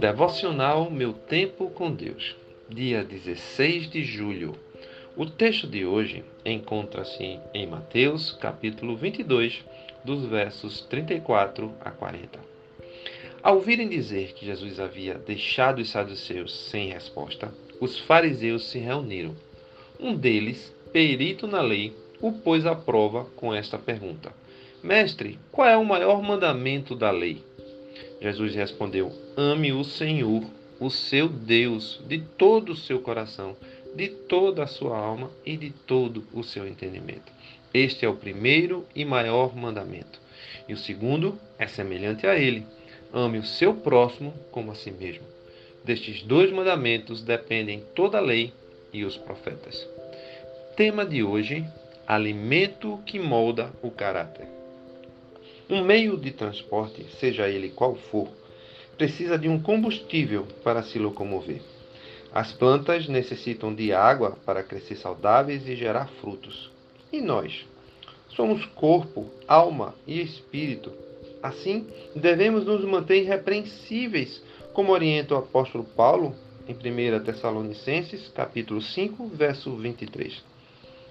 [0.00, 2.34] Devocional Meu Tempo com Deus,
[2.70, 4.56] dia 16 de julho.
[5.14, 9.62] O texto de hoje encontra-se em Mateus, capítulo 22,
[10.02, 12.40] dos versos 34 a 40.
[13.42, 19.36] Ao ouvirem dizer que Jesus havia deixado os saduceus sem resposta, os fariseus se reuniram.
[20.00, 24.32] Um deles, perito na lei, o pôs à prova com esta pergunta:
[24.82, 27.44] Mestre, qual é o maior mandamento da lei?
[28.20, 30.44] Jesus respondeu: Ame o Senhor,
[30.78, 33.56] o seu Deus, de todo o seu coração,
[33.94, 37.32] de toda a sua alma e de todo o seu entendimento.
[37.72, 40.20] Este é o primeiro e maior mandamento.
[40.68, 42.66] E o segundo é semelhante a ele:
[43.12, 45.24] ame o seu próximo como a si mesmo.
[45.84, 48.52] Destes dois mandamentos dependem toda a lei
[48.92, 49.88] e os profetas.
[50.76, 51.64] Tema de hoje:
[52.06, 54.59] alimento que molda o caráter.
[55.70, 58.26] Um meio de transporte, seja ele qual for,
[58.98, 61.62] precisa de um combustível para se locomover.
[62.34, 66.72] As plantas necessitam de água para crescer saudáveis e gerar frutos.
[67.12, 67.64] E nós?
[68.30, 70.92] Somos corpo, alma e espírito.
[71.40, 71.86] Assim,
[72.16, 74.42] devemos nos manter irrepreensíveis,
[74.72, 76.34] como orienta o apóstolo Paulo
[76.66, 80.42] em 1 Tessalonicenses, capítulo 5, verso 23.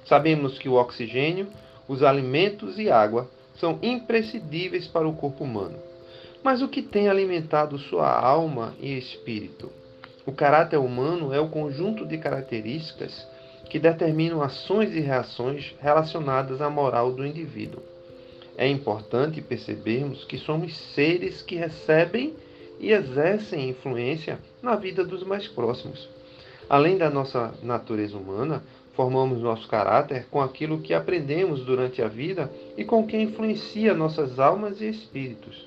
[0.04, 1.48] Sabemos que o oxigênio,
[1.88, 3.30] os alimentos e água
[3.60, 5.78] são imprescindíveis para o corpo humano.
[6.44, 9.72] Mas o que tem alimentado sua alma e espírito?
[10.26, 13.28] O caráter humano é o conjunto de características
[13.70, 17.82] que determinam ações e reações relacionadas à moral do indivíduo.
[18.58, 22.34] É importante percebermos que somos seres que recebem
[22.80, 26.10] e exercem influência na vida dos mais próximos.
[26.70, 28.64] Além da nossa natureza humana,
[29.00, 34.42] Formamos nosso caráter com aquilo que aprendemos durante a vida e com que influencia nossas
[34.42, 35.66] almas e espíritos.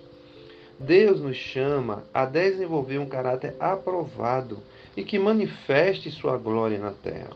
[0.79, 4.59] Deus nos chama a desenvolver um caráter aprovado
[4.95, 7.31] e que manifeste sua glória na terra.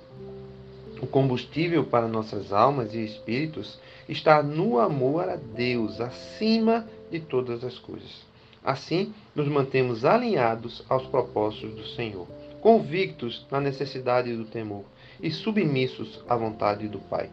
[1.00, 7.65] O combustível para nossas almas e espíritos está no amor a Deus acima de todas
[7.65, 8.26] as coisas.
[8.62, 12.26] Assim, nos mantemos alinhados aos propósitos do Senhor,
[12.60, 14.84] convictos na necessidade do temor
[15.22, 17.31] e submissos à vontade do Pai.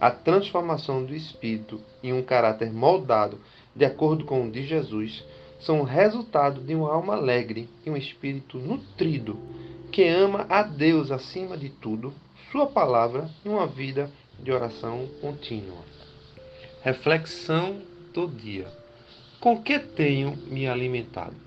[0.00, 3.40] A transformação do espírito em um caráter moldado
[3.74, 5.24] de acordo com o de Jesus
[5.60, 9.38] são o resultado de uma alma alegre e um espírito nutrido
[9.90, 12.12] que ama a Deus acima de tudo,
[12.52, 15.78] Sua palavra e uma vida de oração contínua.
[16.82, 17.80] Reflexão
[18.12, 18.66] do dia:
[19.40, 21.45] Com que tenho me alimentado?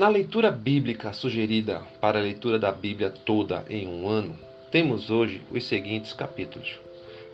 [0.00, 4.34] Na leitura bíblica sugerida para a leitura da Bíblia toda em um ano,
[4.70, 6.80] temos hoje os seguintes capítulos: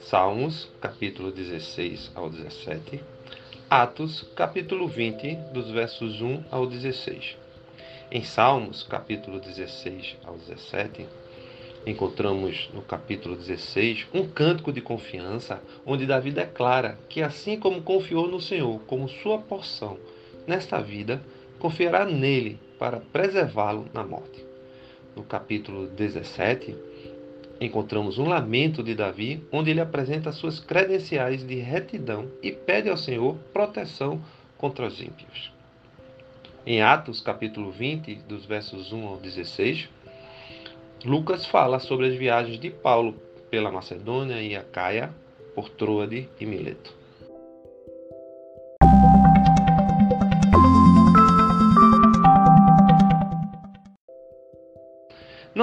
[0.01, 3.01] Salmos, capítulo 16 ao 17,
[3.71, 7.37] Atos, capítulo 20, dos versos 1 ao 16.
[8.11, 11.07] Em Salmos, capítulo 16 ao 17,
[11.87, 18.27] encontramos no capítulo 16 um cântico de confiança, onde Davi declara que, assim como confiou
[18.27, 19.97] no Senhor como sua porção
[20.49, 21.23] nesta vida,
[21.59, 24.45] confiará nele para preservá-lo na morte.
[25.15, 26.77] No capítulo 17,
[27.61, 32.97] encontramos um lamento de Davi, onde ele apresenta suas credenciais de retidão e pede ao
[32.97, 34.23] Senhor proteção
[34.59, 35.53] contra os ímpios.
[36.67, 39.89] Em Atos, capítulo 20, dos versos 1 ao 16,
[41.05, 43.15] Lucas fala sobre as viagens de Paulo
[43.49, 45.15] pela Macedônia e Acaia,
[45.55, 46.96] por Troade e Mileto.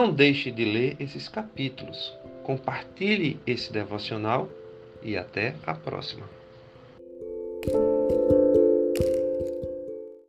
[0.03, 2.13] Não deixe de ler esses capítulos.
[2.43, 4.49] Compartilhe esse devocional
[5.01, 6.25] e até a próxima.